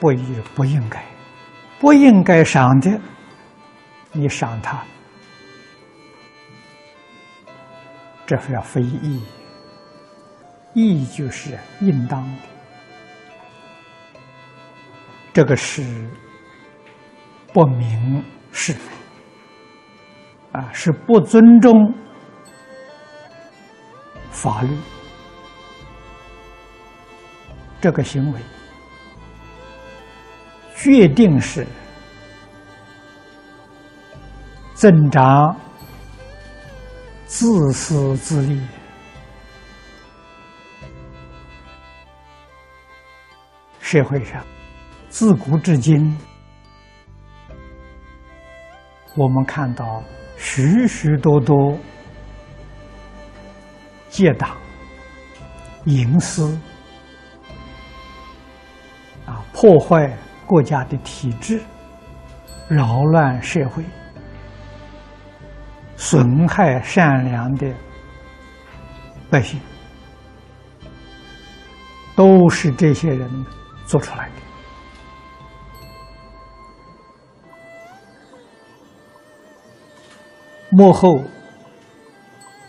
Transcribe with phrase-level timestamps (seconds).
[0.00, 1.04] 不义不应该，
[1.78, 2.98] 不应该赏的，
[4.12, 4.82] 你赏他，
[8.26, 9.22] 这是要非义。
[10.72, 12.42] 义就是应当的，
[15.32, 15.82] 这个是
[17.52, 18.80] 不明是非
[20.52, 21.92] 啊，是不尊重
[24.30, 24.70] 法律，
[27.80, 28.40] 这个行为
[30.82, 31.66] 决定是
[34.72, 35.54] 增长
[37.26, 38.58] 自私自利。
[43.78, 44.42] 社会上，
[45.10, 46.16] 自古至今，
[49.16, 50.02] 我们看到
[50.38, 51.76] 许许多多
[54.08, 54.56] 结党、
[55.84, 56.58] 营私
[59.26, 60.10] 啊，破坏
[60.50, 61.62] 国家的体制，
[62.68, 63.84] 扰乱社会，
[65.96, 67.72] 损害善良的
[69.30, 69.60] 百姓，
[72.16, 73.30] 都是这些人。
[73.86, 74.34] 做出来的
[80.70, 81.24] 幕后，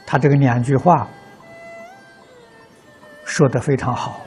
[0.07, 1.07] 他这个两句话
[3.23, 4.19] 说的非常好：“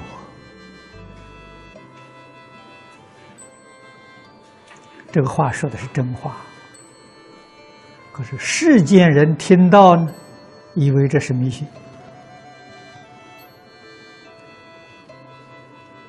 [5.13, 6.39] 这个话说的是真话，
[8.11, 10.13] 可是世间人听到呢？
[10.75, 11.69] 以为这是迷信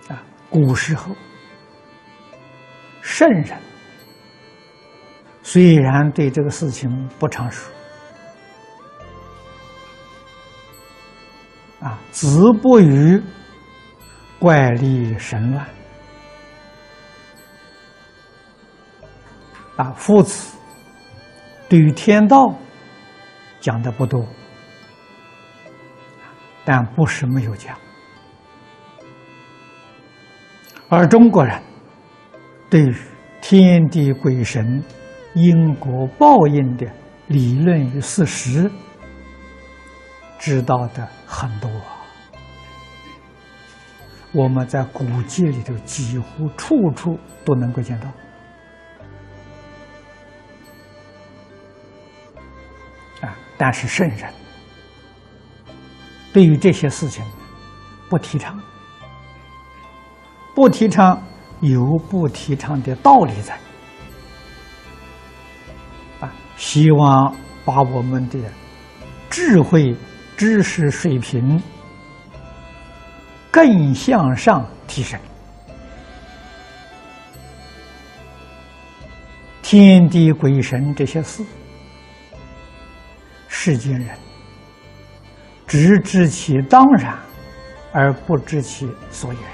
[0.08, 0.24] 啊！
[0.50, 1.16] 古时候，
[3.04, 3.56] 圣人
[5.44, 7.72] 虽然对这个事情不常说
[11.82, 13.22] 啊，子不语
[14.40, 15.66] 怪力神乱
[19.76, 20.56] 啊，夫子
[21.68, 22.54] 对于天道
[23.60, 24.26] 讲的不多。
[26.64, 27.76] 但不是没有讲，
[30.90, 31.60] 而中国人
[32.70, 32.96] 对于
[33.42, 34.84] 天地鬼神、
[35.34, 36.86] 因果报应的
[37.26, 38.70] 理论与事实，
[40.42, 41.70] 知道的很多。
[44.34, 47.16] 我们在古籍里头几乎处处
[47.46, 48.08] 都能够见到。
[53.28, 54.34] 啊，但是圣人。
[56.34, 57.24] 对于这些事情，
[58.10, 58.60] 不提倡，
[60.56, 61.22] 不提倡
[61.60, 63.60] 有不提倡的道理在，
[66.20, 68.40] 啊，希望把我们的
[69.30, 69.96] 智慧、
[70.38, 71.62] 知识水平
[73.52, 75.20] 更向上提升，
[79.62, 81.44] 天地鬼神这些事，
[83.48, 84.18] 世间人。
[85.68, 87.18] 只知其当然，
[87.94, 89.52] 而不知其所以然。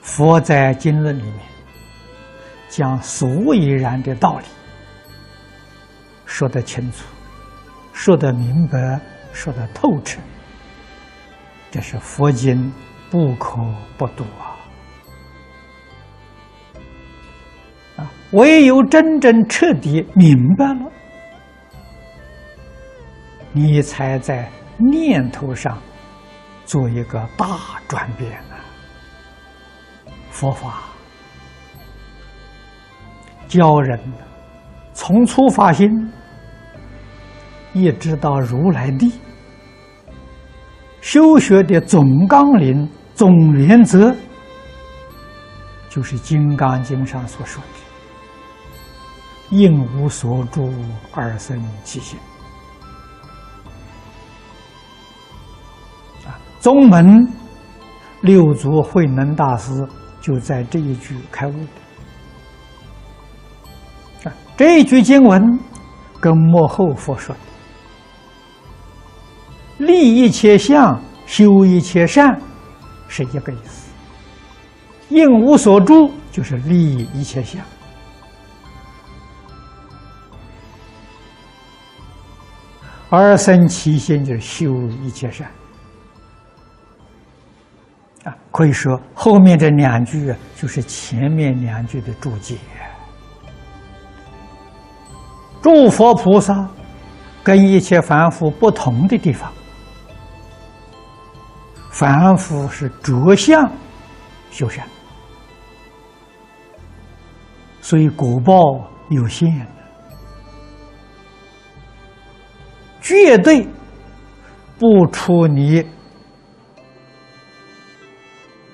[0.00, 1.40] 佛在经论里面
[2.70, 4.44] 将所以然的道理
[6.24, 7.04] 说得清楚，
[7.94, 9.00] 说得明白，
[9.32, 10.20] 说得透彻。
[11.70, 12.70] 这是佛经
[13.10, 13.56] 不可
[13.96, 14.58] 不读啊！
[17.96, 20.90] 啊，唯有真正彻底明白了。
[23.52, 25.80] 你才在念头上
[26.66, 27.46] 做一个大
[27.86, 28.56] 转变呢。
[30.30, 30.82] 佛法
[33.46, 33.98] 教人
[34.92, 35.88] 从初发心，
[37.74, 39.12] 一直到如来地，
[41.00, 44.14] 修学的总纲领、总原则，
[45.90, 47.68] 就是《金刚经》上所说的
[49.50, 50.72] “应无所住
[51.12, 52.18] 而生其心”。
[56.24, 57.28] 啊宗门
[58.20, 59.86] 六祖慧能大师
[60.20, 61.54] 就在这一句开悟
[64.24, 65.58] 啊，这一句经文
[66.20, 67.36] 跟幕后佛说
[69.78, 72.40] “立一切相，修一切善”
[73.08, 73.90] 是一个意思
[75.10, 77.60] ，“应无所住”就是立一切相，
[83.10, 84.72] 而生其心就是修
[85.02, 85.48] 一切善。
[88.24, 92.56] 啊，可以说后面这两句啊就是前面两句的注解。
[95.60, 96.68] 诸佛菩萨
[97.42, 99.52] 跟一切凡夫不同的地方。
[101.94, 103.70] 凡夫是着相
[104.50, 104.84] 修善，
[107.80, 109.48] 所以果报有限。
[109.60, 109.66] 的，
[113.00, 113.68] 绝对
[114.76, 115.86] 不出你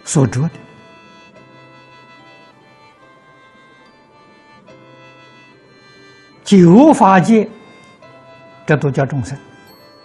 [0.02, 0.50] 所着的。
[6.42, 7.46] 九法界，
[8.64, 9.36] 这都叫众生；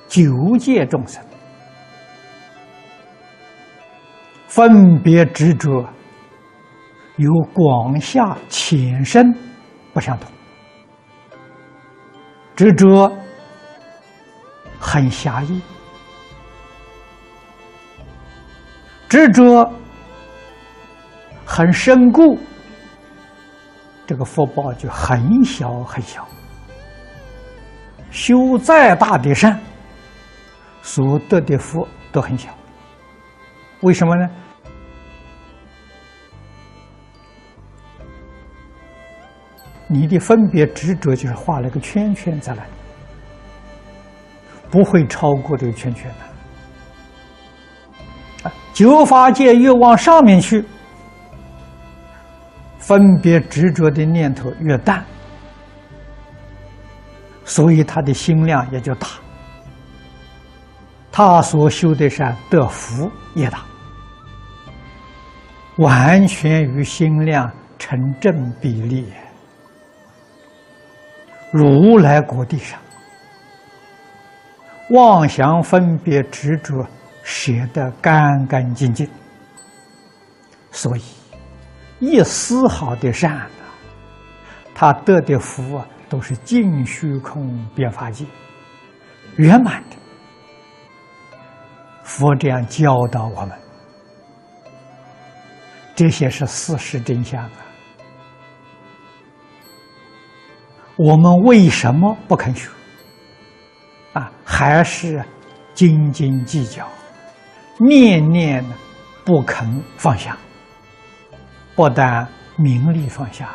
[0.09, 1.24] 九界众生，
[4.55, 5.85] 分别执着，
[7.17, 9.35] 有广下浅深
[9.93, 10.31] 不相同。
[12.55, 13.11] 执着
[14.79, 15.61] 很狭义，
[19.09, 19.69] 执着
[21.45, 22.39] 很深固，
[24.07, 26.25] 这个福报就很小很小。
[28.09, 29.59] 修再大的善，
[30.81, 32.49] 所得的福都很小。
[33.81, 34.29] 为什么呢？
[39.87, 42.69] 你的分别执着就是画了个圈圈在那里，
[44.69, 46.11] 不会超过这个圈圈
[48.43, 48.49] 的。
[48.49, 50.65] 啊，九法界越往上面去，
[52.79, 55.05] 分别执着的念头越淡。
[57.43, 59.07] 所以他的心量也就大，
[61.11, 63.59] 他所修的善得福也大，
[65.77, 69.13] 完全与心量成正比例。
[71.55, 72.77] 如来国地上，
[74.89, 76.85] 妄想分别执着
[77.23, 79.09] 舍得干干净净，
[80.71, 81.03] 所以
[81.99, 83.49] 一丝毫的善啊，
[84.73, 85.87] 他得的福啊。
[86.07, 88.23] 都是净虚空变法界
[89.37, 89.97] 圆满的，
[92.03, 93.57] 佛这样教导我们，
[95.95, 97.64] 这些是事实真相啊。
[100.97, 102.69] 我们为什么不肯学？
[104.13, 105.23] 啊，还是
[105.73, 106.87] 斤斤计较，
[107.77, 108.63] 念念
[109.25, 110.37] 不肯放下，
[111.75, 112.25] 不但
[112.55, 113.49] 名利放下。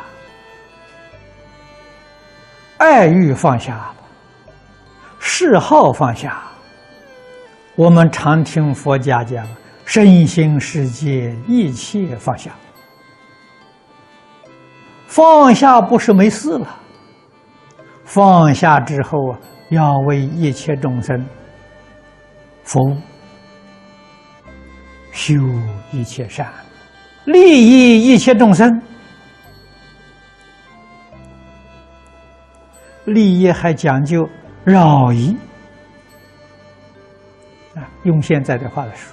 [2.77, 3.91] 爱欲放下，
[5.19, 6.43] 嗜好放下。
[7.75, 9.47] 我们常听佛家讲，
[9.85, 12.51] 身心世界一切放下。
[15.07, 16.80] 放下不是没事了，
[18.13, 21.25] 放下之后啊，要为一切众生
[22.61, 22.97] 服务，
[25.13, 25.33] 修
[25.93, 26.45] 一切善，
[27.23, 28.81] 利益一切众生。
[33.05, 34.27] 利益还讲究
[34.65, 35.33] 饶益
[37.75, 37.87] 啊！
[38.03, 39.09] 用现在的话来说，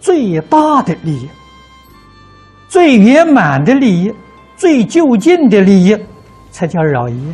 [0.00, 1.28] 最大的利益、
[2.66, 4.10] 最圆满的利益、
[4.56, 5.94] 最就近的利益，
[6.50, 7.32] 才叫饶益。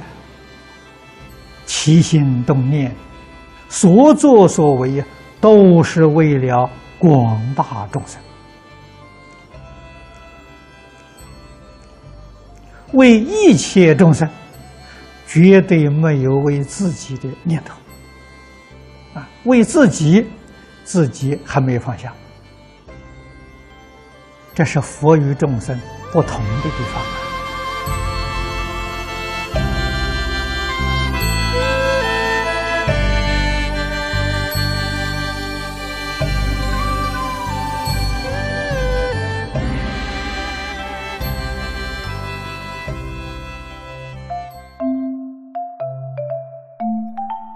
[1.64, 2.94] 起心动念、
[3.68, 5.04] 所作所为，
[5.40, 8.20] 都是为了广大众生，
[12.92, 14.28] 为一切众生。
[15.26, 17.74] 绝对没有为自己的念头，
[19.18, 20.24] 啊，为自己，
[20.84, 22.12] 自己还没有放下，
[24.54, 25.76] 这是佛与众生
[26.12, 27.25] 不同的地方。